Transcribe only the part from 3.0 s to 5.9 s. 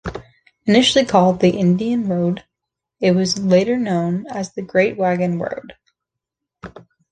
was later known as the "Great Wagon Road.